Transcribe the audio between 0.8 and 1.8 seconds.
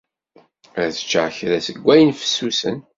Ad ččeɣ kra seg